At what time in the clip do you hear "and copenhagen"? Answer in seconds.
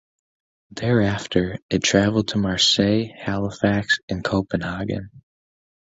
4.09-5.11